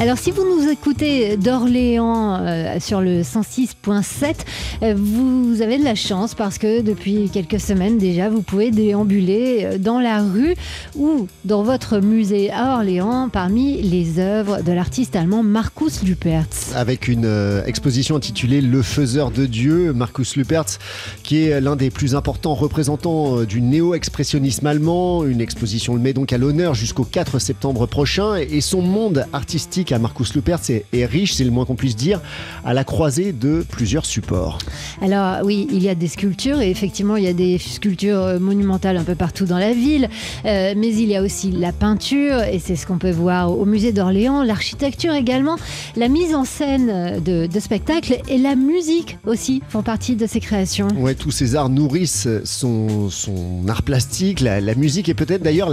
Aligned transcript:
Alors 0.00 0.18
si 0.18 0.32
vous 0.32 0.42
nous 0.42 0.68
écoutez 0.68 1.36
d'Orléans 1.36 2.40
euh, 2.40 2.80
sur 2.80 3.00
le 3.00 3.22
106.7, 3.22 4.34
euh, 4.82 4.94
vous 4.96 5.62
avez 5.62 5.78
de 5.78 5.84
la 5.84 5.94
chance 5.94 6.34
parce 6.34 6.58
que 6.58 6.80
depuis 6.80 7.30
quelques 7.32 7.60
semaines 7.60 7.96
déjà, 7.96 8.28
vous 8.28 8.42
pouvez 8.42 8.72
déambuler 8.72 9.60
euh, 9.62 9.78
dans 9.78 10.00
la 10.00 10.20
rue 10.20 10.56
ou 10.96 11.28
dans 11.44 11.62
votre 11.62 12.00
musée 12.00 12.50
à 12.50 12.74
Orléans 12.74 13.28
parmi 13.32 13.80
les 13.82 14.18
œuvres 14.18 14.62
de 14.62 14.72
l'artiste 14.72 15.14
allemand 15.14 15.44
Markus 15.44 16.02
Lupertz. 16.02 16.72
Avec 16.74 17.06
une 17.06 17.62
exposition 17.64 18.16
intitulée 18.16 18.60
Le 18.60 18.82
faiseur 18.82 19.30
de 19.30 19.46
Dieu, 19.46 19.92
Markus 19.92 20.34
Lupertz, 20.34 20.80
qui 21.22 21.44
est 21.44 21.60
l'un 21.60 21.76
des 21.76 21.90
plus 21.90 22.16
importants 22.16 22.54
représentants 22.54 23.44
du 23.44 23.60
néo-expressionnisme 23.60 24.66
allemand. 24.66 25.24
Une 25.24 25.40
exposition 25.40 25.94
le 25.94 26.00
met 26.00 26.12
donc 26.12 26.32
à 26.32 26.38
l'honneur 26.38 26.74
jusqu'au 26.74 27.04
4 27.04 27.38
septembre 27.38 27.86
prochain 27.86 28.34
et 28.34 28.60
son 28.60 28.82
monde 28.82 29.24
artistique 29.32 29.83
à 29.92 29.98
Marcus 29.98 30.34
Lupertz 30.34 30.70
est, 30.70 31.04
riche, 31.06 31.34
c'est 31.34 31.44
le 31.44 31.50
moins 31.50 31.64
qu'on 31.64 31.74
puisse 31.74 31.96
dire, 31.96 32.20
à 32.64 32.74
la 32.74 32.84
croisée 32.84 33.32
de 33.32 33.64
plusieurs 33.68 34.06
supports. 34.06 34.58
Alors 35.02 35.44
oui, 35.44 35.66
il 35.70 35.82
y 35.82 35.88
a 35.88 35.94
des 35.94 36.08
sculptures 36.08 36.60
et 36.60 36.70
effectivement 36.70 37.16
il 37.16 37.24
y 37.24 37.28
a 37.28 37.32
des 37.32 37.58
sculptures 37.58 38.20
euh, 38.20 38.38
monumentales 38.38 38.96
un 38.96 39.04
peu 39.04 39.14
partout 39.14 39.44
dans 39.44 39.58
la 39.58 39.72
ville, 39.72 40.08
euh, 40.44 40.74
mais 40.76 40.88
il 40.88 41.08
y 41.08 41.16
a 41.16 41.22
aussi 41.22 41.50
la 41.50 41.72
peinture 41.72 42.42
et 42.42 42.58
c'est 42.58 42.76
ce 42.76 42.86
qu'on 42.86 42.98
peut 42.98 43.10
voir 43.10 43.56
au 43.56 43.64
musée 43.64 43.92
d'Orléans, 43.92 44.42
l'architecture 44.42 45.14
également, 45.14 45.56
la 45.96 46.08
mise 46.08 46.34
en 46.34 46.44
scène 46.44 47.22
de, 47.22 47.48
spectacles 47.60 48.18
et 48.28 48.36
la 48.36 48.56
musique 48.56 49.18
aussi 49.26 49.62
font 49.68 49.82
partie 49.82 50.16
de 50.16 50.26
ces 50.26 50.40
créations. 50.40 50.88
Ouais, 50.98 51.14
tous 51.14 51.30
ces 51.30 51.56
arts 51.56 51.70
nourrissent 51.70 52.28
son, 52.44 53.08
son 53.10 53.62
art 53.68 53.82
plastique, 53.82 54.40
la, 54.40 54.74
musique 54.74 55.08
est 55.08 55.14
peut-être 55.14 55.42
d'ailleurs 55.42 55.70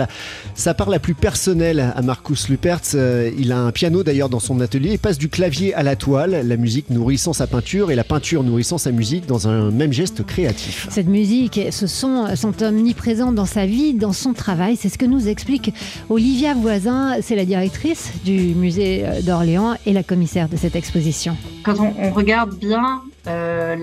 sa 0.56 0.74
part 0.74 0.90
la 0.90 1.00
plus 1.00 1.16
personnelle 1.16 1.94
à 1.96 2.02
Marcus 2.02 2.50
Lupertz. 2.50 2.94
Euh, 2.96 3.32
il 3.38 3.52
a 3.52 3.60
un 3.60 3.72
piano 3.72 4.01
d'ailleurs 4.04 4.30
dans 4.30 4.40
son 4.40 4.60
atelier. 4.60 4.92
Il 4.94 5.00
passe 5.00 5.18
du 5.18 5.30
clavier 5.30 5.74
à 5.74 5.84
la 5.84 5.96
toile, 5.96 6.48
la 6.48 6.58
musique 6.58 6.90
nourrissant 6.90 7.34
sa 7.34 7.48
peinture 7.48 7.92
et 7.92 7.96
la 7.96 8.04
peinture 8.04 8.44
nourrissant 8.44 8.78
sa 8.78 8.92
musique 8.92 9.26
dans 9.26 9.48
un 9.48 9.72
même 9.72 9.94
geste 9.94 10.26
créatif. 10.26 10.88
Cette 10.90 11.08
musique, 11.08 11.60
ce 11.72 11.88
son 11.88 12.36
sont 12.36 12.64
omniprésents 12.64 13.32
dans 13.32 13.46
sa 13.46 13.66
vie, 13.66 13.94
dans 13.94 14.14
son 14.14 14.34
travail. 14.34 14.76
C'est 14.76 14.90
ce 14.90 14.98
que 14.98 15.06
nous 15.06 15.28
explique 15.28 15.74
Olivia 16.10 16.54
Voisin. 16.54 17.18
C'est 17.22 17.36
la 17.36 17.46
directrice 17.46 18.12
du 18.24 18.56
musée 18.56 19.06
d'Orléans 19.24 19.76
et 19.86 19.94
la 19.94 20.04
commissaire 20.04 20.50
de 20.50 20.58
cette 20.58 20.76
exposition. 20.76 21.36
Quand 21.64 21.76
on, 21.80 22.12
regarde 22.12 22.56
bien 22.58 23.02
euh, 23.28 23.76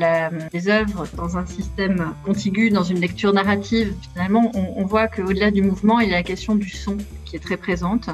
les 0.52 0.68
œuvres 0.68 1.06
dans 1.16 1.36
un 1.36 1.46
système 1.46 2.12
contigu, 2.24 2.70
dans 2.70 2.82
une 2.82 3.00
lecture 3.00 3.32
narrative, 3.32 3.94
finalement, 4.12 4.50
on, 4.54 4.82
on 4.82 4.86
voit 4.86 5.08
qu'au-delà 5.08 5.50
du 5.50 5.62
mouvement, 5.62 6.00
il 6.00 6.10
y 6.10 6.12
a 6.12 6.16
la 6.16 6.22
question 6.22 6.54
du 6.54 6.70
son 6.70 6.96
qui 7.24 7.36
est 7.36 7.40
très 7.40 7.56
présente. 7.56 8.08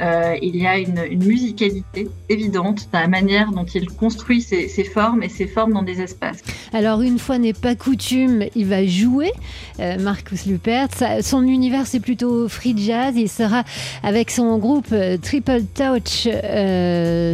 Euh, 0.00 0.36
il 0.42 0.56
y 0.56 0.66
a 0.66 0.78
une, 0.78 0.98
musicalité 1.18 2.08
évidente 2.28 2.88
dans 2.92 3.00
la 3.00 3.08
manière 3.08 3.50
dont 3.50 3.64
il 3.64 3.88
construit 3.90 4.40
ses, 4.40 4.68
formes 4.84 5.22
et 5.22 5.28
ses 5.28 5.46
formes 5.46 5.72
dans 5.72 5.82
des 5.82 6.00
espaces. 6.00 6.42
Alors 6.72 7.02
une 7.02 7.18
fois 7.18 7.38
n'est 7.38 7.52
pas 7.52 7.74
coutume, 7.74 8.44
il 8.54 8.66
va 8.66 8.86
jouer, 8.86 9.32
euh, 9.80 9.98
Marcus 9.98 10.46
Lupert. 10.46 10.88
Son 11.22 11.42
univers 11.42 11.86
c'est 11.86 12.00
plutôt 12.00 12.48
free 12.48 12.74
jazz. 12.76 13.14
Il 13.16 13.28
sera 13.28 13.64
avec 14.02 14.30
son 14.30 14.58
groupe 14.58 14.88
euh, 14.92 15.16
Triple 15.16 15.62
Touch 15.74 16.28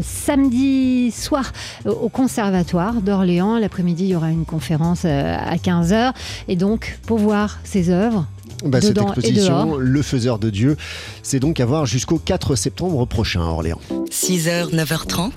samedi 0.02 1.10
soir 1.10 1.52
au 1.84 2.08
Conservatoire 2.08 2.94
d'Orléans. 2.94 3.58
L'après-midi, 3.58 4.04
il 4.04 4.10
y 4.10 4.16
aura 4.16 4.30
une 4.30 4.44
conférence 4.44 5.04
à 5.04 5.56
15h. 5.56 6.12
Et 6.48 6.56
donc, 6.56 6.98
pour 7.06 7.18
voir 7.18 7.58
ses 7.64 7.90
œuvres, 7.90 8.26
bah, 8.64 8.80
cette 8.80 8.98
exposition, 8.98 9.76
Le 9.76 10.02
Faiseur 10.02 10.38
de 10.38 10.50
Dieu, 10.50 10.76
c'est 11.22 11.40
donc 11.40 11.60
à 11.60 11.66
voir 11.66 11.86
jusqu'au 11.86 12.18
4 12.18 12.56
septembre 12.56 13.06
prochain 13.06 13.40
à 13.40 13.46
Orléans. 13.46 13.80
6h, 14.10 14.74
9h30, 14.74 15.30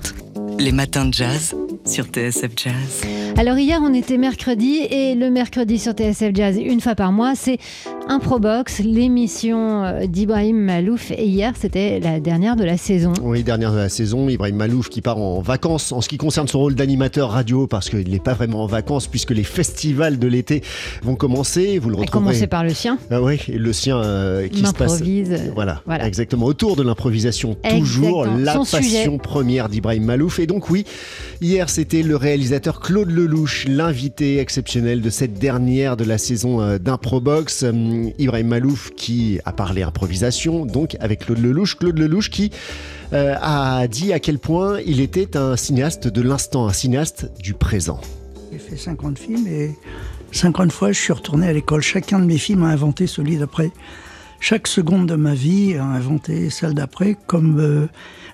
les 0.60 0.72
matins 0.72 1.06
de 1.06 1.14
jazz 1.14 1.56
sur 1.86 2.06
TSF 2.06 2.52
Jazz. 2.56 3.02
Alors 3.38 3.58
hier 3.58 3.80
on 3.82 3.94
était 3.94 4.18
mercredi 4.18 4.80
et 4.90 5.16
le 5.16 5.30
mercredi 5.30 5.80
sur 5.80 5.94
TSF 5.94 6.32
Jazz 6.34 6.58
une 6.58 6.82
fois 6.82 6.96
par 6.96 7.12
mois 7.12 7.36
c'est 7.36 7.60
Improbox, 8.10 8.80
l'émission 8.80 9.84
euh, 9.84 10.06
d'Ibrahim 10.06 10.58
Malouf. 10.58 11.12
Et 11.12 11.26
hier, 11.26 11.54
c'était 11.60 12.00
la 12.00 12.22
dernière 12.22 12.56
de 12.56 12.64
la 12.64 12.78
saison. 12.78 13.12
Oui, 13.22 13.44
dernière 13.44 13.74
de 13.74 13.78
la 13.78 13.90
saison. 13.90 14.30
Ibrahim 14.30 14.56
Malouf 14.56 14.88
qui 14.88 15.02
part 15.02 15.18
en 15.18 15.42
vacances 15.42 15.92
en 15.92 16.00
ce 16.00 16.08
qui 16.08 16.18
concerne 16.18 16.48
son 16.48 16.60
rôle 16.60 16.76
d'animateur 16.76 17.32
radio, 17.32 17.68
parce 17.68 17.90
qu'il 17.90 18.10
n'est 18.10 18.20
pas 18.20 18.34
vraiment 18.34 18.64
en 18.64 18.66
vacances, 18.66 19.08
puisque 19.08 19.32
les 19.32 19.44
festivals 19.44 20.20
de 20.20 20.28
l'été 20.28 20.64
vont 21.04 21.16
commencer. 21.16 21.80
Vous 21.80 21.90
le 21.90 21.98
retrouverez. 21.98 22.26
commencer 22.26 22.48
par 22.48 22.64
le 22.64 22.74
sien. 22.74 22.98
Ah 23.12 23.22
oui, 23.22 23.40
le 23.50 23.74
sien 23.74 23.98
euh, 23.98 24.48
qui 24.48 24.66
se 24.66 24.74
passe. 24.74 25.02
Voilà, 25.54 25.82
voilà, 25.86 26.08
exactement. 26.08 26.46
Autour 26.46 26.78
de 26.78 26.84
l'improvisation, 26.84 27.58
toujours 27.70 28.26
la 28.26 28.54
passion 28.54 29.18
première 29.18 29.68
d'Ibrahim 29.68 30.06
Malouf. 30.06 30.40
Et 30.40 30.48
donc, 30.48 30.70
oui, 30.70 30.86
hier, 31.42 31.70
c'était 31.70 32.04
le 32.04 32.16
réalisateur 32.16 32.80
Claude 32.80 33.12
Lelouch, 33.12 33.66
l'invité 33.68 34.40
exceptionnel 34.40 35.02
de 35.02 35.10
cette 35.10 35.34
dernière 35.34 35.98
de 35.98 36.06
la 36.06 36.18
saison 36.18 36.78
Ibrahim 38.18 38.48
Malouf 38.48 38.92
qui 38.96 39.40
a 39.46 39.52
parlé 39.52 39.84
improvisation, 39.84 40.66
donc 40.66 40.98
avec 41.00 41.26
Claude 41.26 41.40
Lelouch. 41.40 41.78
Claude 41.78 41.98
Lelouch 41.98 42.30
qui 42.30 42.52
euh, 43.14 43.36
a 43.42 43.88
dit 43.88 44.14
à 44.14 44.20
quel 44.20 44.40
point 44.40 44.80
il 44.86 45.02
était 45.02 45.38
un 45.38 45.56
cinéaste 45.56 46.08
de 46.08 46.22
l'instant, 46.22 46.68
un 46.68 46.74
cinéaste 46.74 47.32
du 47.40 47.54
présent. 47.54 48.02
J'ai 48.52 48.60
fait 48.60 48.78
50 48.78 49.20
films 49.20 49.48
et 49.48 49.72
50 50.32 50.72
fois 50.72 50.92
je 50.92 51.00
suis 51.00 51.14
retourné 51.14 51.48
à 51.48 51.54
l'école. 51.54 51.82
Chacun 51.82 52.20
de 52.20 52.26
mes 52.26 52.38
films 52.38 52.64
a 52.64 52.68
inventé 52.68 53.08
celui 53.08 53.38
d'après. 53.38 53.72
Chaque 54.40 54.68
seconde 54.68 55.08
de 55.08 55.16
ma 55.16 55.34
vie 55.34 55.76
a 55.76 55.84
inventé 55.84 56.50
celle 56.50 56.74
d'après, 56.74 57.18
comme 57.26 57.60
euh, 57.60 57.88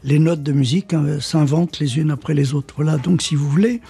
les 0.03 0.19
notes 0.19 0.43
de 0.43 0.51
musique 0.51 0.93
hein, 0.93 1.19
s'inventent 1.21 1.79
les 1.79 1.97
unes 1.97 2.11
après 2.11 2.33
les 2.33 2.53
autres. 2.53 2.73
Voilà, 2.75 2.97
donc 2.97 3.21
si 3.21 3.35
vous 3.35 3.49
voulez, 3.49 3.81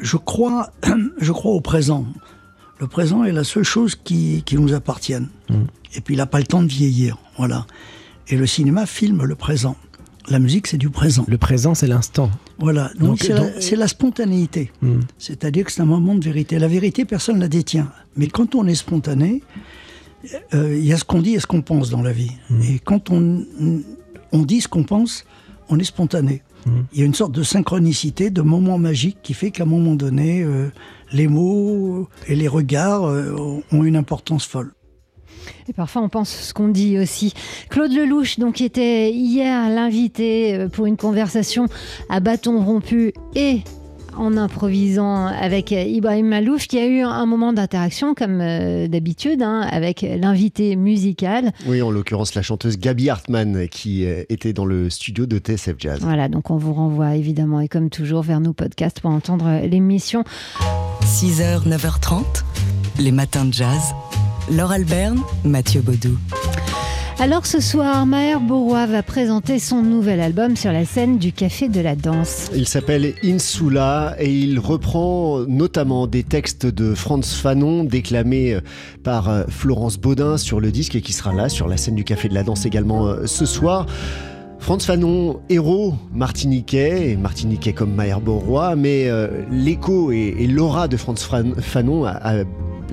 je 0.00 0.16
crois, 0.16 0.70
je 1.20 1.32
crois 1.32 1.52
au 1.52 1.60
présent. 1.60 2.06
Le 2.84 2.88
présent 2.88 3.24
est 3.24 3.32
la 3.32 3.44
seule 3.44 3.64
chose 3.64 3.96
qui, 3.96 4.42
qui 4.44 4.58
nous 4.58 4.74
appartienne. 4.74 5.28
Mm. 5.48 5.54
Et 5.94 6.02
puis 6.02 6.12
il 6.12 6.18
n'a 6.18 6.26
pas 6.26 6.38
le 6.38 6.44
temps 6.44 6.62
de 6.62 6.68
vieillir. 6.68 7.16
Voilà. 7.38 7.66
Et 8.28 8.36
le 8.36 8.46
cinéma 8.46 8.84
filme 8.84 9.24
le 9.24 9.34
présent. 9.36 9.74
La 10.28 10.38
musique, 10.38 10.66
c'est 10.66 10.76
du 10.76 10.90
présent. 10.90 11.24
Le 11.26 11.38
présent, 11.38 11.74
c'est 11.74 11.86
l'instant. 11.86 12.30
Voilà. 12.58 12.90
Donc, 12.98 13.26
c'est 13.58 13.76
la, 13.76 13.88
spontanéité. 13.88 14.70
Mm. 14.82 15.00
C'est-à-dire 15.16 15.64
que 15.64 15.72
c'est 15.72 15.80
un 15.80 15.86
moment 15.86 16.14
de 16.14 16.22
vérité. 16.22 16.58
La 16.58 16.68
vérité, 16.68 17.06
personne 17.06 17.36
ne 17.36 17.40
la 17.40 17.48
détient. 17.48 17.90
Mais 18.18 18.26
quand 18.26 18.54
on 18.54 18.66
est 18.66 18.74
spontané, 18.74 19.42
euh, 20.52 20.76
il 20.76 20.84
y 20.84 20.92
a 20.92 20.98
ce 20.98 21.04
qu'on 21.04 21.22
dit 21.22 21.36
et 21.36 21.40
ce 21.40 21.46
qu'on 21.46 21.62
pense 21.62 21.88
dans 21.88 22.02
la 22.02 22.12
vie. 22.12 22.32
Mm. 22.50 22.62
Et 22.64 22.78
quand 22.80 23.08
on, 23.08 23.46
on 24.32 24.42
dit 24.42 24.60
ce 24.60 24.68
qu'on 24.68 24.84
pense, 24.84 25.24
on 25.70 25.78
est 25.78 25.84
spontané. 25.84 26.42
Il 26.92 26.98
y 26.98 27.02
a 27.02 27.06
une 27.06 27.14
sorte 27.14 27.32
de 27.32 27.42
synchronicité, 27.42 28.28
de 28.28 28.42
moment 28.42 28.78
magique 28.78 29.18
qui 29.22 29.34
fait 29.34 29.50
qu'à 29.50 29.64
un 29.64 29.66
moment 29.66 29.94
donné, 29.94 30.42
euh, 30.42 30.70
les 31.12 31.28
mots 31.28 32.08
et 32.26 32.34
les 32.34 32.48
regards 32.48 33.04
euh, 33.04 33.62
ont 33.72 33.84
une 33.84 33.96
importance 33.96 34.46
folle. 34.46 34.72
Et 35.68 35.72
parfois, 35.72 36.02
on 36.02 36.08
pense 36.08 36.30
ce 36.30 36.54
qu'on 36.54 36.68
dit 36.68 36.98
aussi. 36.98 37.34
Claude 37.70 37.92
Lelouch, 37.92 38.38
donc, 38.38 38.54
qui 38.54 38.64
était 38.64 39.10
hier 39.10 39.68
l'invité 39.70 40.54
euh, 40.54 40.68
pour 40.68 40.86
une 40.86 40.96
conversation 40.96 41.66
à 42.08 42.20
bâton 42.20 42.62
rompu 42.62 43.12
et 43.34 43.60
en 44.16 44.36
improvisant 44.36 45.26
avec 45.26 45.72
Ibrahim 45.72 46.28
Malouf, 46.28 46.66
qui 46.68 46.78
a 46.78 46.86
eu 46.86 47.00
un 47.00 47.26
moment 47.26 47.52
d'interaction, 47.52 48.14
comme 48.14 48.40
euh, 48.40 48.86
d'habitude, 48.86 49.42
hein, 49.42 49.66
avec 49.68 50.02
l'invité 50.02 50.76
musical. 50.76 51.52
Oui, 51.66 51.82
en 51.82 51.90
l'occurrence 51.90 52.34
la 52.34 52.42
chanteuse 52.42 52.78
Gabi 52.78 53.10
Hartmann, 53.10 53.68
qui 53.68 54.06
euh, 54.06 54.22
était 54.28 54.52
dans 54.52 54.66
le 54.66 54.90
studio 54.90 55.26
de 55.26 55.38
TSF 55.38 55.74
Jazz. 55.78 55.98
Voilà, 56.00 56.28
donc 56.28 56.50
on 56.50 56.56
vous 56.56 56.74
renvoie 56.74 57.16
évidemment, 57.16 57.60
et 57.60 57.68
comme 57.68 57.90
toujours, 57.90 58.22
vers 58.22 58.40
nos 58.40 58.52
podcasts 58.52 59.00
pour 59.00 59.10
entendre 59.10 59.66
l'émission. 59.66 60.24
6h, 61.04 61.68
9h30, 61.68 62.24
les 62.98 63.12
matins 63.12 63.44
de 63.44 63.52
jazz. 63.52 63.94
Laure 64.50 64.72
Alberne, 64.72 65.20
Mathieu 65.44 65.82
Baudou. 65.82 66.16
Alors 67.18 67.44
ce 67.44 67.60
soir, 67.60 68.06
Maher 68.06 68.40
Bourrois 68.40 68.86
va 68.86 69.02
présenter 69.02 69.58
son 69.58 69.82
nouvel 69.82 70.18
album 70.20 70.56
sur 70.56 70.72
la 70.72 70.86
scène 70.86 71.18
du 71.18 71.32
Café 71.32 71.68
de 71.68 71.80
la 71.80 71.94
Danse. 71.94 72.50
Il 72.54 72.66
s'appelle 72.66 73.14
Insula 73.22 74.16
et 74.18 74.32
il 74.32 74.58
reprend 74.58 75.40
notamment 75.40 76.06
des 76.06 76.22
textes 76.22 76.64
de 76.64 76.94
Franz 76.94 77.36
Fanon 77.36 77.84
déclamés 77.84 78.54
euh, 78.54 78.60
par 79.02 79.28
euh, 79.28 79.44
Florence 79.48 79.98
Baudin 79.98 80.38
sur 80.38 80.58
le 80.58 80.72
disque 80.72 80.94
et 80.94 81.02
qui 81.02 81.12
sera 81.12 81.34
là 81.34 81.50
sur 81.50 81.68
la 81.68 81.76
scène 81.76 81.96
du 81.96 82.04
Café 82.04 82.30
de 82.30 82.34
la 82.34 82.44
Danse 82.44 82.64
également 82.64 83.06
euh, 83.06 83.26
ce 83.26 83.44
soir. 83.44 83.86
Franz 84.64 84.86
Fanon, 84.86 85.40
héros 85.50 85.92
martiniquais, 86.14 87.10
et 87.10 87.16
martiniquais 87.18 87.74
comme 87.74 87.94
Maher 87.94 88.22
Bourrois, 88.22 88.76
mais 88.76 89.10
l'écho 89.50 90.10
et, 90.10 90.46
l'aura 90.46 90.88
de 90.88 90.96
Franz 90.96 91.22
Fanon 91.58 92.06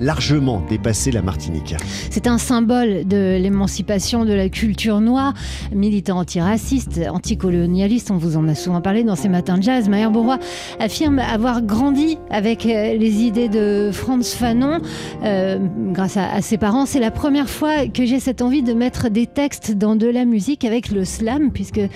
largement 0.00 0.62
dépassé 0.68 1.12
la 1.12 1.22
Martinique. 1.22 1.74
C'est 2.10 2.26
un 2.26 2.38
symbole 2.38 3.06
de 3.06 3.38
l'émancipation 3.40 4.24
de 4.24 4.32
la 4.32 4.48
culture 4.48 5.00
noire, 5.00 5.34
militant 5.72 6.18
antiraciste, 6.18 7.00
anticolonialiste, 7.08 8.10
on 8.10 8.16
vous 8.16 8.36
en 8.36 8.48
a 8.48 8.54
souvent 8.54 8.80
parlé 8.80 9.04
dans 9.04 9.16
ces 9.16 9.28
matins 9.28 9.58
de 9.58 9.62
jazz. 9.62 9.88
Maher 9.88 10.10
Bourrois 10.10 10.38
affirme 10.78 11.18
avoir 11.18 11.62
grandi 11.62 12.18
avec 12.30 12.66
euh, 12.66 12.96
les 12.96 13.22
idées 13.22 13.48
de 13.48 13.90
Franz 13.92 14.36
Fanon 14.36 14.80
euh, 15.24 15.58
grâce 15.92 16.16
à, 16.16 16.40
ses 16.40 16.58
parents. 16.58 16.86
C'est 16.86 17.00
la 17.00 17.10
première 17.10 17.48
fois 17.48 17.86
que 17.86 18.04
j'ai 18.04 18.20
cette 18.20 18.42
envie 18.42 18.62
de 18.62 18.72
mettre 18.72 19.08
des 19.08 19.26
textes 19.26 19.72
dans 19.72 19.96
de 19.96 20.06
la 20.06 20.24
musique 20.24 20.64
avec 20.64 20.90
le 20.90 21.04
slam, 21.04 21.50
puisque 21.52 21.78
euh, 21.78 21.88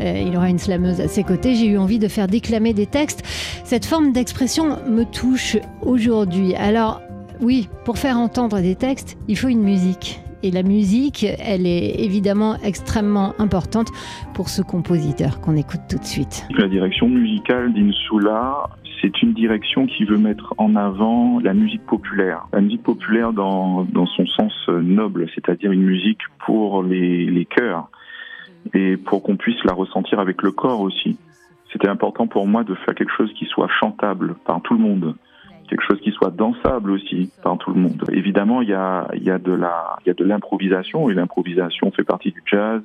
il 0.00 0.36
aura 0.36 0.48
une 0.48 0.58
slameuse 0.58 1.00
à 1.00 1.08
ses 1.08 1.24
côtés. 1.24 1.54
J'ai 1.54 1.66
eu 1.66 1.78
envie 1.78 1.98
de 1.98 2.08
faire 2.08 2.26
déclamer 2.26 2.74
des 2.74 2.86
textes. 2.86 3.22
Cette 3.64 3.86
forme 3.86 4.12
d'expression 4.12 4.78
me 4.88 5.04
touche 5.04 5.56
aujourd'hui. 5.82 6.54
Alors, 6.54 7.00
oui, 7.40 7.68
pour 7.84 7.98
faire 7.98 8.18
entendre 8.18 8.60
des 8.60 8.76
textes, 8.76 9.18
il 9.28 9.36
faut 9.36 9.48
une 9.48 9.62
musique. 9.62 10.20
Et 10.42 10.50
la 10.50 10.62
musique, 10.62 11.24
elle 11.24 11.66
est 11.66 12.04
évidemment 12.04 12.56
extrêmement 12.62 13.32
importante 13.38 13.88
pour 14.34 14.50
ce 14.50 14.60
compositeur 14.60 15.40
qu'on 15.40 15.56
écoute 15.56 15.80
tout 15.88 15.98
de 15.98 16.04
suite. 16.04 16.46
La 16.50 16.68
direction 16.68 17.08
musicale 17.08 17.72
d'Insula, 17.72 18.68
c'est 19.00 19.22
une 19.22 19.32
direction 19.32 19.86
qui 19.86 20.04
veut 20.04 20.18
mettre 20.18 20.52
en 20.58 20.76
avant 20.76 21.40
la 21.40 21.54
musique 21.54 21.86
populaire. 21.86 22.46
La 22.52 22.60
musique 22.60 22.82
populaire 22.82 23.32
dans, 23.32 23.84
dans 23.84 24.06
son 24.06 24.26
sens 24.26 24.52
noble, 24.68 25.28
c'est-à-dire 25.34 25.72
une 25.72 25.82
musique 25.84 26.20
pour 26.44 26.82
les, 26.82 27.24
les 27.24 27.46
cœurs 27.46 27.88
et 28.74 28.98
pour 28.98 29.22
qu'on 29.22 29.36
puisse 29.36 29.62
la 29.64 29.72
ressentir 29.72 30.20
avec 30.20 30.42
le 30.42 30.52
corps 30.52 30.80
aussi. 30.80 31.16
C'était 31.72 31.88
important 31.88 32.26
pour 32.26 32.46
moi 32.46 32.64
de 32.64 32.74
faire 32.74 32.94
quelque 32.94 33.12
chose 33.16 33.32
qui 33.34 33.46
soit 33.46 33.68
chantable 33.80 34.34
par 34.44 34.60
tout 34.60 34.74
le 34.74 34.80
monde 34.80 35.14
quelque 35.74 35.86
chose 35.88 36.00
qui 36.02 36.12
soit 36.12 36.30
dansable 36.30 36.92
aussi 36.92 37.32
par 37.42 37.58
tout 37.58 37.72
le 37.72 37.80
monde. 37.80 38.04
Évidemment, 38.12 38.62
il 38.62 38.68
y 38.68 38.74
a, 38.74 39.08
de 39.12 39.56
de 40.12 40.24
l'improvisation 40.24 41.10
et 41.10 41.14
l'improvisation 41.14 41.90
fait 41.90 42.04
partie 42.04 42.30
du 42.30 42.40
jazz. 42.46 42.80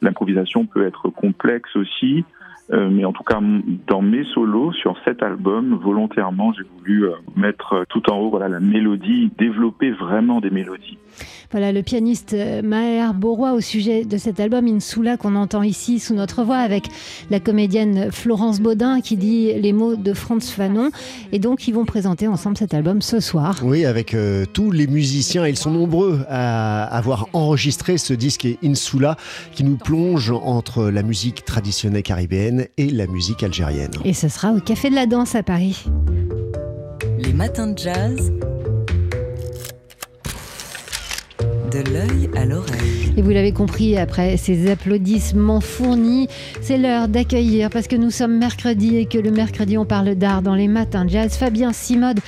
L'improvisation 0.00 0.64
peut 0.64 0.86
être 0.86 1.08
complexe 1.08 1.74
aussi. 1.74 2.24
Euh, 2.72 2.88
mais 2.90 3.04
en 3.04 3.12
tout 3.12 3.24
cas, 3.24 3.40
dans 3.88 4.02
mes 4.02 4.24
solos 4.24 4.72
sur 4.72 4.96
cet 5.04 5.22
album, 5.22 5.78
volontairement, 5.82 6.52
j'ai 6.52 6.64
voulu 6.78 7.04
euh, 7.06 7.12
mettre 7.34 7.84
tout 7.88 8.10
en 8.10 8.18
haut 8.18 8.30
voilà 8.30 8.48
la 8.48 8.60
mélodie, 8.60 9.30
développer 9.38 9.90
vraiment 9.90 10.40
des 10.40 10.50
mélodies. 10.50 10.98
Voilà 11.50 11.72
le 11.72 11.82
pianiste 11.82 12.32
euh, 12.34 12.62
Maher 12.62 13.12
Borois 13.12 13.54
au 13.54 13.60
sujet 13.60 14.04
de 14.04 14.16
cet 14.18 14.38
album 14.38 14.68
Insula 14.68 15.16
qu'on 15.16 15.34
entend 15.34 15.64
ici 15.64 15.98
sous 15.98 16.14
notre 16.14 16.44
voix 16.44 16.58
avec 16.58 16.84
la 17.28 17.40
comédienne 17.40 18.12
Florence 18.12 18.60
Baudin 18.60 19.00
qui 19.00 19.16
dit 19.16 19.52
les 19.54 19.72
mots 19.72 19.96
de 19.96 20.12
Franz 20.14 20.52
Fanon. 20.52 20.90
Et 21.32 21.40
donc, 21.40 21.66
ils 21.66 21.74
vont 21.74 21.84
présenter 21.84 22.28
ensemble 22.28 22.56
cet 22.56 22.72
album 22.72 23.02
ce 23.02 23.18
soir. 23.18 23.56
Oui, 23.64 23.84
avec 23.84 24.16
tous 24.52 24.70
les 24.70 24.86
musiciens. 24.86 25.46
Ils 25.46 25.56
sont 25.56 25.72
nombreux 25.72 26.20
à 26.28 26.84
avoir 26.84 27.26
enregistré 27.32 27.98
ce 27.98 28.14
disque 28.14 28.46
Insula 28.62 29.16
qui 29.52 29.64
nous 29.64 29.76
plonge 29.76 30.30
entre 30.30 30.88
la 30.90 31.02
musique 31.02 31.44
traditionnelle 31.44 32.02
caribéenne 32.02 32.59
et 32.76 32.90
la 32.90 33.06
musique 33.06 33.42
algérienne. 33.42 33.90
Et 34.04 34.14
ce 34.14 34.28
sera 34.28 34.52
au 34.52 34.60
Café 34.60 34.90
de 34.90 34.94
la 34.94 35.06
Danse 35.06 35.34
à 35.34 35.42
Paris. 35.42 35.84
Les 37.18 37.32
matins 37.32 37.68
de 37.68 37.78
jazz. 37.78 38.32
De 41.70 41.78
l'œil 41.92 42.28
à 42.36 42.44
l'oreille. 42.44 43.12
Et 43.16 43.22
vous 43.22 43.30
l'avez 43.30 43.52
compris, 43.52 43.96
après 43.96 44.36
ces 44.36 44.70
applaudissements 44.70 45.60
fournis, 45.60 46.28
c'est 46.60 46.78
l'heure 46.78 47.08
d'accueillir, 47.08 47.70
parce 47.70 47.86
que 47.86 47.96
nous 47.96 48.10
sommes 48.10 48.38
mercredi 48.38 48.96
et 48.96 49.06
que 49.06 49.18
le 49.18 49.30
mercredi 49.30 49.76
on 49.76 49.84
parle 49.84 50.14
d'art 50.14 50.42
dans 50.42 50.54
les 50.54 50.68
matins 50.68 51.04
de 51.04 51.10
jazz, 51.10 51.36
Fabien 51.36 51.72
Simode, 51.72 52.20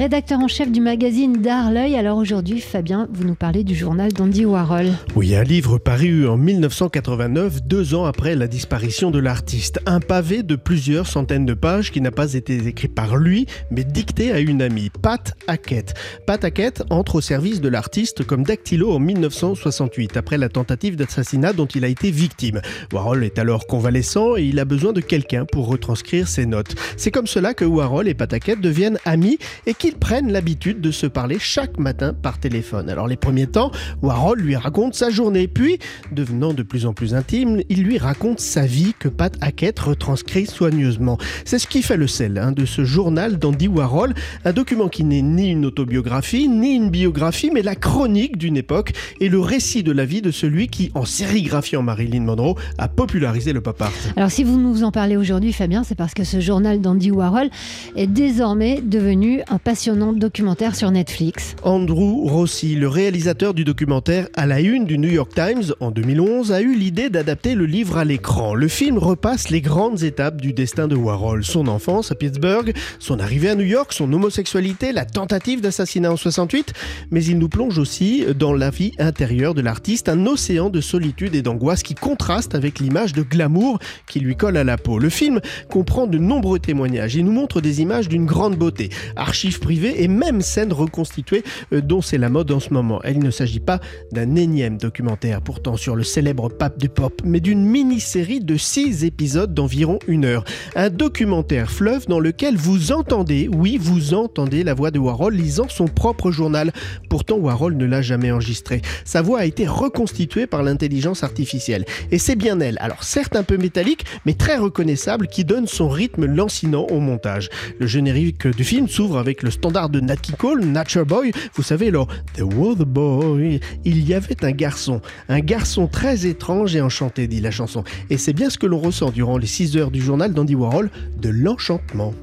rédacteur 0.00 0.40
en 0.40 0.48
chef 0.48 0.72
du 0.72 0.80
magazine 0.80 1.42
D'Art 1.42 1.70
L'œil. 1.70 1.94
Alors 1.94 2.16
aujourd'hui, 2.16 2.62
Fabien, 2.62 3.06
vous 3.12 3.24
nous 3.24 3.34
parlez 3.34 3.64
du 3.64 3.74
journal 3.74 4.10
d'Andy 4.10 4.46
Warhol. 4.46 4.86
Oui, 5.14 5.34
un 5.34 5.42
livre 5.42 5.76
paru 5.76 6.26
en 6.26 6.38
1989, 6.38 7.64
deux 7.64 7.94
ans 7.94 8.06
après 8.06 8.34
la 8.34 8.46
disparition 8.46 9.10
de 9.10 9.18
l'artiste. 9.18 9.78
Un 9.84 10.00
pavé 10.00 10.42
de 10.42 10.56
plusieurs 10.56 11.06
centaines 11.06 11.44
de 11.44 11.52
pages 11.52 11.92
qui 11.92 12.00
n'a 12.00 12.12
pas 12.12 12.32
été 12.32 12.66
écrit 12.66 12.88
par 12.88 13.18
lui, 13.18 13.44
mais 13.70 13.84
dicté 13.84 14.32
à 14.32 14.38
une 14.38 14.62
amie, 14.62 14.88
Pat 15.02 15.34
Hackett. 15.46 15.92
Pat 16.26 16.42
Hackett 16.42 16.82
entre 16.88 17.16
au 17.16 17.20
service 17.20 17.60
de 17.60 17.68
l'artiste 17.68 18.24
comme 18.24 18.42
dactylo 18.42 18.92
en 18.92 19.00
1968, 19.00 20.16
après 20.16 20.38
la 20.38 20.48
tentative 20.48 20.96
d'assassinat 20.96 21.52
dont 21.52 21.66
il 21.66 21.84
a 21.84 21.88
été 21.88 22.10
victime. 22.10 22.62
Warhol 22.90 23.22
est 23.22 23.38
alors 23.38 23.66
convalescent 23.66 24.38
et 24.38 24.44
il 24.44 24.60
a 24.60 24.64
besoin 24.64 24.94
de 24.94 25.02
quelqu'un 25.02 25.44
pour 25.44 25.66
retranscrire 25.66 26.26
ses 26.26 26.46
notes. 26.46 26.74
C'est 26.96 27.10
comme 27.10 27.26
cela 27.26 27.52
que 27.52 27.66
Warhol 27.66 28.08
et 28.08 28.14
Pataquette 28.14 28.62
deviennent 28.62 28.98
amis 29.04 29.36
et 29.66 29.74
qu'ils 29.90 29.98
prennent 29.98 30.30
l'habitude 30.30 30.80
de 30.80 30.92
se 30.92 31.06
parler 31.06 31.38
chaque 31.40 31.78
matin 31.78 32.14
par 32.14 32.38
téléphone. 32.38 32.88
Alors 32.88 33.08
les 33.08 33.16
premiers 33.16 33.48
temps, 33.48 33.72
Warhol 34.02 34.38
lui 34.38 34.54
raconte 34.54 34.94
sa 34.94 35.10
journée, 35.10 35.48
puis, 35.48 35.78
devenant 36.12 36.54
de 36.54 36.62
plus 36.62 36.86
en 36.86 36.92
plus 36.92 37.14
intime, 37.14 37.60
il 37.68 37.82
lui 37.82 37.98
raconte 37.98 38.38
sa 38.38 38.66
vie 38.66 38.94
que 38.98 39.08
Pat 39.08 39.36
Hackett 39.40 39.78
retranscrit 39.80 40.46
soigneusement. 40.46 41.18
C'est 41.44 41.58
ce 41.58 41.66
qui 41.66 41.82
fait 41.82 41.96
le 41.96 42.06
sel 42.06 42.38
hein, 42.38 42.52
de 42.52 42.64
ce 42.66 42.84
journal 42.84 43.38
d'Andy 43.38 43.66
Warhol, 43.66 44.14
un 44.44 44.52
document 44.52 44.88
qui 44.88 45.02
n'est 45.02 45.22
ni 45.22 45.50
une 45.50 45.66
autobiographie, 45.66 46.48
ni 46.48 46.76
une 46.76 46.90
biographie, 46.90 47.50
mais 47.52 47.62
la 47.62 47.74
chronique 47.74 48.38
d'une 48.38 48.56
époque 48.56 48.92
et 49.20 49.28
le 49.28 49.40
récit 49.40 49.82
de 49.82 49.92
la 49.92 50.04
vie 50.04 50.22
de 50.22 50.30
celui 50.30 50.68
qui, 50.68 50.92
en 50.94 51.04
sérigraphiant 51.04 51.82
Marilyn 51.82 52.22
Monroe, 52.22 52.54
a 52.78 52.88
popularisé 52.88 53.52
le 53.52 53.60
pop. 53.60 53.82
Alors 54.16 54.30
si 54.30 54.44
vous 54.44 54.58
nous 54.58 54.84
en 54.84 54.92
parlez 54.92 55.16
aujourd'hui, 55.16 55.52
Fabien, 55.52 55.84
c'est 55.84 55.94
parce 55.94 56.12
que 56.12 56.22
ce 56.22 56.38
journal 56.38 56.80
d'Andy 56.80 57.10
Warhol 57.10 57.48
est 57.96 58.06
désormais 58.06 58.82
devenu 58.82 59.40
un 59.48 59.58
documentaire 59.88 60.76
sur 60.76 60.90
Netflix. 60.90 61.56
Andrew 61.62 62.28
Rossi, 62.28 62.74
le 62.74 62.86
réalisateur 62.86 63.54
du 63.54 63.64
documentaire 63.64 64.28
à 64.34 64.44
la 64.44 64.60
une 64.60 64.84
du 64.84 64.98
New 64.98 65.08
York 65.08 65.32
Times 65.34 65.72
en 65.80 65.90
2011, 65.90 66.52
a 66.52 66.60
eu 66.60 66.74
l'idée 66.74 67.08
d'adapter 67.08 67.54
le 67.54 67.64
livre 67.64 67.96
à 67.96 68.04
l'écran. 68.04 68.54
Le 68.54 68.68
film 68.68 68.98
repasse 68.98 69.48
les 69.48 69.62
grandes 69.62 70.02
étapes 70.02 70.38
du 70.38 70.52
destin 70.52 70.86
de 70.86 70.96
Warhol, 70.96 71.44
son 71.44 71.66
enfance 71.66 72.12
à 72.12 72.14
Pittsburgh, 72.14 72.74
son 72.98 73.18
arrivée 73.20 73.48
à 73.48 73.54
New 73.54 73.64
York, 73.64 73.94
son 73.94 74.12
homosexualité, 74.12 74.92
la 74.92 75.06
tentative 75.06 75.62
d'assassinat 75.62 76.12
en 76.12 76.16
68, 76.16 76.74
mais 77.10 77.24
il 77.24 77.38
nous 77.38 77.48
plonge 77.48 77.78
aussi 77.78 78.26
dans 78.38 78.52
la 78.52 78.68
vie 78.68 78.92
intérieure 78.98 79.54
de 79.54 79.62
l'artiste, 79.62 80.10
un 80.10 80.26
océan 80.26 80.68
de 80.68 80.82
solitude 80.82 81.34
et 81.34 81.42
d'angoisse 81.42 81.82
qui 81.82 81.94
contraste 81.94 82.54
avec 82.54 82.80
l'image 82.80 83.14
de 83.14 83.22
glamour 83.22 83.78
qui 84.06 84.20
lui 84.20 84.36
colle 84.36 84.58
à 84.58 84.64
la 84.64 84.76
peau. 84.76 84.98
Le 84.98 85.08
film 85.08 85.40
comprend 85.70 86.06
de 86.06 86.18
nombreux 86.18 86.58
témoignages 86.58 87.16
et 87.16 87.22
nous 87.22 87.32
montre 87.32 87.62
des 87.62 87.80
images 87.80 88.08
d'une 88.10 88.26
grande 88.26 88.56
beauté, 88.56 88.90
archives 89.16 89.59
privées 89.60 90.02
et 90.02 90.08
même 90.08 90.42
scènes 90.42 90.72
reconstituées 90.72 91.44
euh, 91.72 91.80
dont 91.80 92.02
c'est 92.02 92.18
la 92.18 92.28
mode 92.28 92.50
en 92.50 92.60
ce 92.60 92.72
moment. 92.72 93.00
Il 93.08 93.20
ne 93.20 93.30
s'agit 93.30 93.60
pas 93.60 93.80
d'un 94.12 94.36
énième 94.36 94.78
documentaire 94.78 95.40
pourtant 95.42 95.76
sur 95.76 95.96
le 95.96 96.02
célèbre 96.02 96.48
pape 96.48 96.78
du 96.78 96.88
pop, 96.88 97.22
mais 97.24 97.40
d'une 97.40 97.64
mini-série 97.64 98.40
de 98.40 98.56
six 98.56 99.04
épisodes 99.04 99.54
d'environ 99.54 99.98
une 100.06 100.24
heure. 100.24 100.44
Un 100.74 100.90
documentaire 100.90 101.70
fleuve 101.70 102.06
dans 102.06 102.20
lequel 102.20 102.56
vous 102.56 102.92
entendez, 102.92 103.48
oui, 103.52 103.78
vous 103.80 104.14
entendez 104.14 104.64
la 104.64 104.74
voix 104.74 104.90
de 104.90 104.98
Warhol 104.98 105.34
lisant 105.34 105.68
son 105.68 105.86
propre 105.86 106.30
journal. 106.30 106.72
Pourtant, 107.08 107.36
Warhol 107.36 107.76
ne 107.76 107.84
l'a 107.84 108.02
jamais 108.02 108.30
enregistré 108.30 108.80
sa 109.04 109.22
voix 109.22 109.40
a 109.40 109.44
été 109.44 109.66
reconstituée 109.66 110.46
par 110.46 110.62
l'intelligence 110.62 111.24
artificielle. 111.24 111.84
Et 112.10 112.18
c'est 112.18 112.36
bien 112.36 112.60
elle, 112.60 112.78
alors 112.80 113.04
certes 113.04 113.36
un 113.36 113.42
peu 113.42 113.56
métallique, 113.56 114.04
mais 114.24 114.34
très 114.34 114.56
reconnaissable, 114.56 115.26
qui 115.26 115.44
donne 115.44 115.66
son 115.66 115.88
rythme 115.88 116.26
lancinant 116.26 116.86
au 116.90 117.00
montage. 117.00 117.48
Le 117.78 117.86
générique 117.86 118.46
du 118.46 118.64
film 118.64 118.88
s'ouvre 118.88 119.18
avec 119.18 119.42
le 119.42 119.49
standard 119.50 119.88
de 119.88 120.00
Nat 120.00 120.16
King 120.16 120.36
Cole, 120.36 120.64
Nature 120.64 121.06
Boy. 121.06 121.32
Vous 121.54 121.62
savez, 121.62 121.88
alors, 121.88 122.08
The 122.34 122.42
was 122.42 122.76
boy. 122.76 123.60
Il 123.84 124.08
y 124.08 124.14
avait 124.14 124.44
un 124.44 124.52
garçon, 124.52 125.00
un 125.28 125.40
garçon 125.40 125.86
très 125.86 126.26
étrange 126.26 126.74
et 126.76 126.80
enchanté, 126.80 127.26
dit 127.26 127.40
la 127.40 127.50
chanson. 127.50 127.84
Et 128.10 128.18
c'est 128.18 128.32
bien 128.32 128.50
ce 128.50 128.58
que 128.58 128.66
l'on 128.66 128.78
ressent 128.78 129.10
durant 129.10 129.38
les 129.38 129.46
6 129.46 129.76
heures 129.76 129.90
du 129.90 130.00
journal 130.00 130.32
d'Andy 130.32 130.54
Warhol, 130.54 130.90
de 131.20 131.28
l'enchantement. 131.28 132.14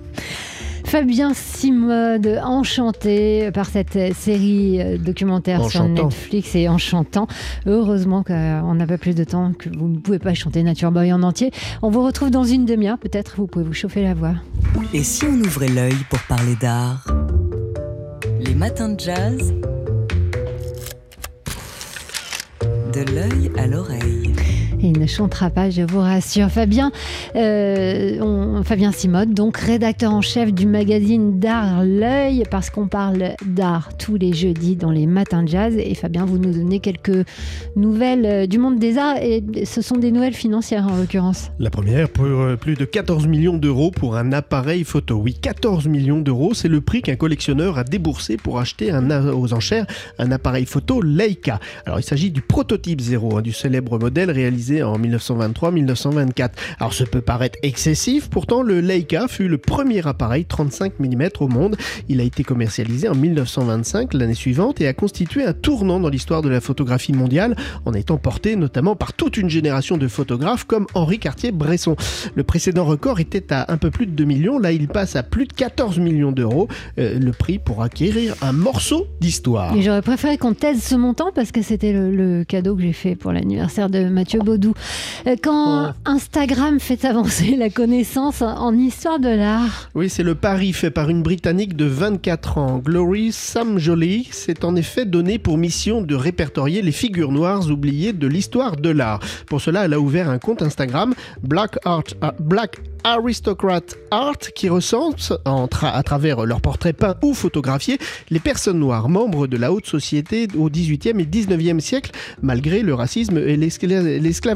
Fabien 0.88 1.34
Simode, 1.34 2.40
enchanté 2.42 3.52
par 3.52 3.66
cette 3.66 4.16
série 4.16 4.82
euh, 4.82 4.98
documentaire 4.98 5.70
sur 5.70 5.84
Netflix 5.84 6.56
et 6.56 6.70
enchantant. 6.70 7.28
Heureusement 7.66 8.24
qu'on 8.24 8.74
n'a 8.74 8.88
pas 8.88 8.98
plus 8.98 9.14
de 9.14 9.26
temps, 9.26 9.52
que 9.52 9.68
vous 9.68 9.90
ne 9.90 9.98
pouvez 9.98 10.18
pas 10.18 10.34
chanter 10.34 10.64
Nature 10.64 10.94
Boy 10.94 11.12
en 11.12 11.24
entier. 11.24 11.52
On 11.82 11.90
vous 11.90 12.06
retrouve 12.06 12.32
dans 12.32 12.46
une 12.46 12.64
demi-heure, 12.64 13.00
peut-être 13.00 13.36
vous 13.36 13.48
pouvez 13.48 13.66
vous 13.66 13.74
chauffer 13.74 14.02
la 14.02 14.14
voix. 14.14 14.36
Et 14.94 15.04
si 15.04 15.26
on 15.26 15.40
ouvrait 15.42 15.68
l'œil 15.68 15.98
pour 16.10 16.20
parler 16.24 16.56
d'art 16.56 17.06
Les 18.40 18.56
matins 18.56 18.90
de 18.90 19.00
jazz. 19.00 19.54
De 22.94 23.02
l'œil 23.14 23.52
à 23.58 23.68
l'oreille. 23.68 24.34
Il 24.80 25.00
ne 25.00 25.08
chantera 25.08 25.50
pas, 25.50 25.72
je 25.72 25.82
vous 25.82 26.00
rassure. 26.00 26.50
Fabien, 26.50 26.92
euh, 27.36 28.62
Fabien 28.64 28.92
Simode, 28.92 29.34
donc 29.34 29.58
rédacteur 29.58 30.14
en 30.14 30.22
chef 30.22 30.54
du 30.54 30.68
magazine 30.68 31.40
d'art 31.40 31.84
L'œil, 31.84 32.44
parce 32.52 32.70
qu'on 32.70 32.88
parle 32.88 33.32
d'art 33.46 33.90
tous 33.98 34.18
les 34.18 34.34
jeudis 34.34 34.76
dans 34.76 34.92
les 34.92 35.08
matins 35.08 35.42
de 35.42 35.48
jazz. 35.48 35.76
Et 35.78 35.96
Fabien, 35.96 36.26
vous 36.26 36.38
nous 36.38 36.52
donnez 36.52 36.80
quelques 36.80 37.26
nouvelles 37.76 38.26
euh, 38.26 38.46
du 38.46 38.60
monde 38.60 38.78
des 38.78 39.00
arts, 39.00 39.18
et 39.20 39.44
ce 39.66 39.82
sont 39.82 39.98
des 39.98 40.12
nouvelles 40.12 40.36
financières 40.36 40.88
en 40.88 40.96
l'occurrence. 40.96 41.50
La 41.58 41.72
première, 41.72 42.08
pour 42.08 42.26
euh, 42.26 42.56
plus 42.56 42.76
de 42.76 42.86
14 42.86 43.26
millions 43.26 43.58
d'euros 43.58 43.90
pour 43.90 44.16
un 44.16 44.32
appareil 44.32 44.84
photo. 44.84 45.16
Oui, 45.16 45.34
14 45.34 45.88
millions 45.88 46.22
d'euros, 46.22 46.54
c'est 46.54 46.68
le 46.68 46.82
prix 46.82 47.02
qu'un 47.02 47.16
collectionneur 47.16 47.80
a 47.80 47.84
déboursé 47.84 48.38
pour 48.38 48.60
acheter 48.60 48.92
aux 48.94 49.54
enchères 49.54 49.88
un 50.20 50.32
appareil 50.32 50.66
photo 50.66 51.02
Leica. 51.02 51.60
Alors 51.86 52.00
il 52.00 52.04
s'agit 52.04 52.30
du 52.30 52.42
prototype 52.42 53.02
zéro, 53.02 53.38
hein, 53.38 53.42
du 53.42 53.54
célèbre 53.54 53.98
modèle 53.98 54.30
réalisé 54.30 54.67
en 54.84 54.98
1923-1924. 55.00 56.50
Alors 56.80 56.94
ce 56.94 57.04
peut 57.04 57.22
paraître 57.22 57.58
excessif, 57.64 58.30
pourtant 58.30 58.62
le 58.62 58.82
Leica 58.82 59.28
fut 59.28 59.48
le 59.48 59.58
premier 59.58 60.06
appareil 60.08 60.46
35 60.46 61.00
mm 61.00 61.30
au 61.40 61.48
monde. 61.48 61.76
Il 62.10 62.20
a 62.22 62.24
été 62.24 62.44
commercialisé 62.44 63.08
en 63.10 63.16
1925, 63.16 64.14
l'année 64.14 64.34
suivante, 64.34 64.82
et 64.82 64.88
a 64.88 64.94
constitué 64.94 65.44
un 65.44 65.54
tournant 65.54 66.00
dans 66.00 66.10
l'histoire 66.10 66.42
de 66.42 66.50
la 66.50 66.62
photographie 66.62 67.14
mondiale, 67.14 67.56
en 67.86 67.94
étant 67.94 68.18
porté 68.18 68.56
notamment 68.56 68.96
par 68.96 69.14
toute 69.14 69.38
une 69.38 69.50
génération 69.50 69.98
de 69.98 70.08
photographes 70.08 70.66
comme 70.66 70.88
Henri 70.94 71.20
Cartier-Bresson. 71.20 71.96
Le 72.36 72.44
précédent 72.44 72.86
record 72.86 73.20
était 73.20 73.54
à 73.54 73.72
un 73.72 73.78
peu 73.78 73.92
plus 73.92 74.06
de 74.06 74.12
2 74.12 74.24
millions, 74.24 74.60
là 74.60 74.72
il 74.72 74.88
passe 74.88 75.16
à 75.16 75.24
plus 75.24 75.46
de 75.46 75.54
14 75.54 76.00
millions 76.00 76.32
d'euros, 76.32 76.68
euh, 77.00 77.20
le 77.20 77.32
prix 77.32 77.60
pour 77.60 77.84
acquérir 77.84 78.36
un 78.42 78.52
morceau 78.52 79.08
d'histoire. 79.20 79.74
J'aurais 79.80 80.02
préféré 80.02 80.38
qu'on 80.38 80.54
taise 80.54 80.82
ce 80.82 80.96
montant 80.96 81.32
parce 81.34 81.52
que 81.52 81.62
c'était 81.62 81.94
le, 81.94 82.44
cadeau 82.44 82.76
que 82.76 82.82
j'ai 82.82 82.94
fait 82.94 83.16
pour 83.16 83.32
l'anniversaire 83.32 83.90
de 83.90 84.06
Mathieu 84.10 84.40
Baudou. 84.40 84.57
Euh, 85.28 85.36
quand 85.42 85.90
oh. 85.90 85.92
Instagram 86.06 86.80
fait 86.80 87.06
avancer 87.06 87.56
la 87.56 87.70
connaissance 87.70 88.42
en 88.42 88.76
histoire 88.78 89.20
de 89.20 89.30
l'art. 89.30 89.90
Oui, 89.96 90.10
c'est 90.10 90.24
le 90.24 90.36
pari 90.36 90.74
fait 90.74 90.92
par 90.92 91.10
une 91.10 91.24
Britannique 91.24 91.76
de 91.76 91.86
24 91.86 92.58
ans, 92.58 92.78
Glory 92.78 93.32
Samjoli, 93.32 94.28
s'est 94.32 94.66
en 94.66 94.76
effet 94.76 95.06
donné 95.06 95.40
pour 95.40 95.58
mission 95.58 96.02
de 96.02 96.16
répertorier 96.16 96.82
les 96.82 96.92
figures 96.92 97.32
noires 97.32 97.70
oubliées 97.70 98.14
de 98.14 98.28
l'histoire 98.28 98.78
de 98.78 98.90
l'art. 98.90 99.20
Pour 99.48 99.62
cela, 99.62 99.86
elle 99.86 99.94
a 99.94 100.00
ouvert 100.00 100.30
un 100.30 100.40
compte 100.40 100.62
Instagram, 100.62 101.14
Black 101.44 101.78
Art, 101.86 102.04
euh, 102.24 102.32
Black 102.40 102.78
Aristocrat 103.04 103.82
Art 104.12 104.40
qui 104.54 104.68
recense, 104.70 105.32
à 105.46 106.04
travers 106.04 106.46
leurs 106.46 106.62
portraits 106.62 106.96
peints 106.96 107.16
ou 107.24 107.34
photographiés, 107.34 108.00
les 108.30 108.40
personnes 108.40 108.80
noires 108.80 109.08
membres 109.08 109.48
de 109.48 109.56
la 109.56 109.72
haute 109.72 109.86
société 109.86 110.48
au 110.58 110.70
XVIIIe 110.70 111.20
et 111.20 111.26
XIXe 111.26 111.84
siècle, 111.84 112.12
malgré 112.42 112.82
le 112.82 112.94
racisme 112.94 113.38
et 113.38 113.56
l'esclavagisme. 113.56 114.47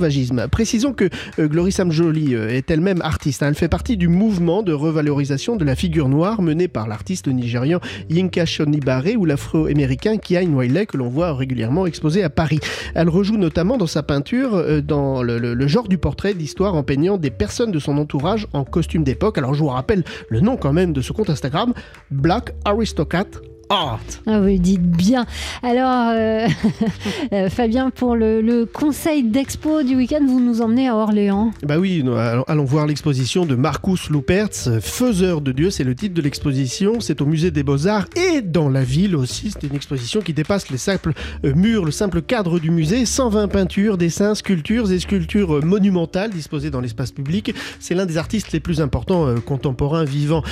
Précisons 0.52 0.94
que 0.94 1.10
euh, 1.40 1.48
Glory 1.48 1.72
Sam 1.72 1.92
Jolie 1.92 2.36
euh, 2.36 2.50
est 2.50 2.70
elle-même 2.72 3.02
artiste. 3.02 3.44
Hein. 3.44 3.48
Elle 3.50 3.56
fait 3.56 3.68
partie 3.68 3.98
du 3.98 4.08
mouvement 4.08 4.64
de 4.64 4.74
revalorisation 4.74 5.56
de 5.56 5.66
la 5.66 5.76
figure 5.76 6.10
noire 6.10 6.42
mené 6.42 6.68
par 6.68 6.88
l'artiste 6.88 7.28
nigérian 7.28 7.80
Yinka 8.10 8.46
Shonibare 8.46 9.16
ou 9.18 9.26
l'afro-américain 9.26 10.18
Kian 10.18 10.54
Wiley 10.54 10.86
que 10.86 10.98
l'on 10.98 11.10
voit 11.10 11.34
régulièrement 11.34 11.86
exposé 11.86 12.24
à 12.24 12.30
Paris. 12.30 12.60
Elle 12.96 13.10
rejoue 13.10 13.38
notamment 13.38 13.78
dans 13.78 13.88
sa 13.88 14.04
peinture 14.04 14.56
euh, 14.56 14.82
dans 14.82 15.24
le 15.24 15.68
genre 15.68 15.88
du 15.88 15.98
portrait 15.98 16.34
d'histoire 16.34 16.76
en 16.76 16.84
peignant 16.84 17.18
des 17.18 17.32
personnes 17.32 17.72
de 17.72 17.80
son 17.80 17.98
entourage 17.98 18.48
en 18.54 18.64
costume 18.64 19.04
d'époque. 19.04 19.38
Alors 19.38 19.54
je 19.54 19.60
vous 19.60 19.68
rappelle 19.68 20.04
le 20.30 20.40
nom 20.40 20.58
quand 20.58 20.74
même 20.74 20.94
de 20.94 21.02
ce 21.02 21.14
compte 21.14 21.30
Instagram, 21.30 21.74
Black 22.10 22.54
Aristocrat 22.66 23.26
ah, 23.74 24.00
vous 24.26 24.58
dites 24.58 24.82
bien. 24.82 25.26
Alors, 25.64 26.10
euh, 26.10 26.48
euh, 27.34 27.50
Fabien, 27.50 27.90
pour 27.90 28.18
le, 28.18 28.66
conseil 28.66 29.24
d'expo 29.24 29.84
du 29.84 29.96
week-end, 29.96 30.20
vous 30.28 30.42
nous 30.42 30.62
emmenez 30.62 30.90
à 30.90 30.96
Orléans. 30.96 31.52
Bah 31.64 31.78
oui, 31.78 32.04
allons, 32.48 32.66
voir 32.66 32.86
l'exposition 32.86 33.46
de 33.46 33.56
Marcus 33.56 34.10
Lupertz, 34.10 34.70
Faiseur 34.82 35.40
de 35.40 35.54
Dieu, 35.54 35.70
c'est 35.70 35.86
le 35.86 35.96
titre 35.96 36.14
de 36.14 36.22
l'exposition. 36.22 37.00
C'est 37.00 37.22
au 37.22 37.26
musée 37.26 37.52
des 37.52 37.64
Beaux-Arts 37.64 38.08
et 38.16 38.42
dans 38.42 38.68
la 38.68 38.84
ville 38.84 39.16
aussi. 39.16 39.52
C'est 39.52 39.68
une 39.68 39.76
exposition 39.76 40.20
qui 40.20 40.34
dépasse 40.34 40.70
les 40.70 40.78
simples 40.78 41.14
euh, 41.46 41.54
murs, 41.56 41.86
le 41.86 41.92
simple 41.92 42.22
cadre 42.22 42.60
du 42.60 42.72
musée. 42.72 43.06
120 43.06 43.48
peintures, 43.48 43.98
dessins, 43.98 44.36
sculptures 44.36 44.92
et 44.92 45.00
sculptures 45.00 45.64
monumentales 45.64 46.32
disposées 46.32 46.72
dans 46.72 46.82
l'espace 46.82 47.12
public. 47.12 47.54
C'est 47.80 47.96
l'un 47.96 48.06
des 48.06 48.18
artistes 48.18 48.52
les 48.52 48.60
plus 48.60 48.82
importants 48.82 49.34
contemporains 49.46 50.04
vivants 50.04 50.44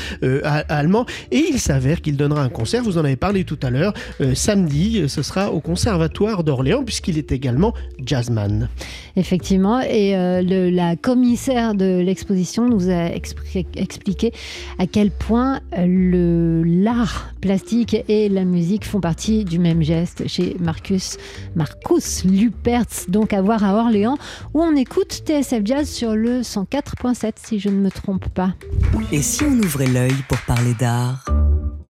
allemands. 0.69 1.05
Et 1.31 1.43
il 1.51 1.59
s'avère 1.59 2.01
qu'il 2.01 2.15
donnera 2.15 2.43
un 2.43 2.49
concert. 2.49 2.83
Vous 2.83 2.97
en 2.97 3.05
avez 3.05 3.08
parlé 3.15 3.43
tout 3.43 3.59
à 3.61 3.69
l'heure. 3.69 3.93
Euh, 4.21 4.35
samedi, 4.35 5.07
ce 5.07 5.21
sera 5.21 5.51
au 5.51 5.59
Conservatoire 5.59 6.43
d'Orléans, 6.43 6.83
puisqu'il 6.83 7.17
est 7.17 7.31
également 7.31 7.73
jazzman. 8.03 8.69
Effectivement, 9.15 9.81
et 9.81 10.15
euh, 10.15 10.41
la 10.71 10.95
commissaire 10.95 11.75
de 11.75 11.99
l'exposition 11.99 12.67
nous 12.67 12.89
a 12.89 13.07
expliqué 13.07 14.31
à 14.77 14.87
quel 14.87 15.11
point 15.11 15.59
euh, 15.77 16.63
l'art 16.65 17.33
plastique 17.41 17.97
et 18.07 18.29
la 18.29 18.45
musique 18.45 18.85
font 18.85 19.01
partie 19.01 19.45
du 19.45 19.59
même 19.59 19.81
geste 19.81 20.27
chez 20.27 20.55
Marcus, 20.59 21.17
Marcus 21.55 22.23
Lupertz, 22.25 23.09
donc 23.09 23.33
à 23.33 23.41
voir 23.41 23.63
à 23.63 23.75
Orléans, 23.75 24.17
où 24.53 24.61
on 24.61 24.75
écoute 24.75 25.23
TSF 25.25 25.61
Jazz 25.65 25.89
sur 25.89 26.15
le 26.15 26.41
104.7, 26.41 27.33
si 27.35 27.59
je 27.59 27.69
ne 27.69 27.79
me 27.79 27.89
trompe 27.89 28.29
pas. 28.29 28.53
Et 29.11 29.21
si 29.21 29.43
on 29.43 29.57
ouvrait 29.59 29.87
l'œil 29.87 30.15
pour 30.27 30.39
parler 30.39 30.73
d'art? 30.79 31.25